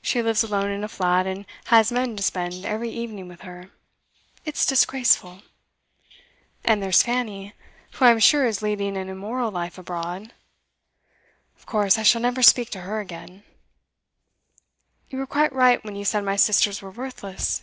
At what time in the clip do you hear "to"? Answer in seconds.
2.14-2.22, 12.70-12.82